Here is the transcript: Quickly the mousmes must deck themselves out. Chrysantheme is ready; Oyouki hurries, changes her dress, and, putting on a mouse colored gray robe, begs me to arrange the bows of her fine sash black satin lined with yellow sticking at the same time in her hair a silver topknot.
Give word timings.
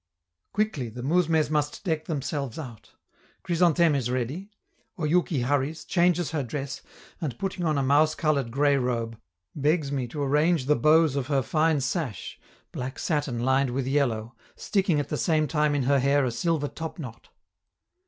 Quickly 0.53 0.89
the 0.89 1.03
mousmes 1.03 1.51
must 1.51 1.83
deck 1.83 2.05
themselves 2.05 2.57
out. 2.57 2.95
Chrysantheme 3.43 3.93
is 3.93 4.09
ready; 4.09 4.49
Oyouki 4.97 5.43
hurries, 5.43 5.85
changes 5.85 6.31
her 6.31 6.41
dress, 6.41 6.81
and, 7.21 7.37
putting 7.37 7.63
on 7.65 7.77
a 7.77 7.83
mouse 7.83 8.15
colored 8.15 8.49
gray 8.49 8.77
robe, 8.77 9.21
begs 9.53 9.91
me 9.91 10.07
to 10.07 10.23
arrange 10.23 10.65
the 10.65 10.75
bows 10.75 11.15
of 11.15 11.27
her 11.27 11.43
fine 11.43 11.81
sash 11.81 12.39
black 12.71 12.97
satin 12.97 13.41
lined 13.41 13.69
with 13.69 13.85
yellow 13.85 14.33
sticking 14.55 14.99
at 14.99 15.09
the 15.09 15.17
same 15.17 15.47
time 15.47 15.75
in 15.75 15.83
her 15.83 15.99
hair 15.99 16.25
a 16.25 16.31
silver 16.31 16.67
topknot. 16.67 17.29